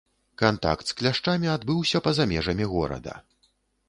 Кантакт 0.41 0.87
з 0.91 0.95
кляшчамі 1.01 1.51
адбыўся 1.55 2.01
па-за 2.07 2.27
межамі 2.31 2.65
горада. 2.73 3.13